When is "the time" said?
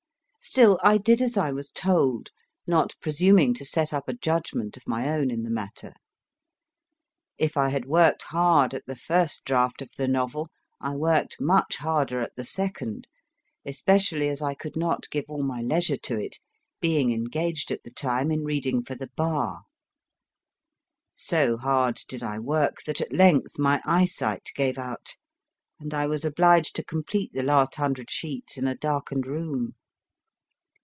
17.83-18.29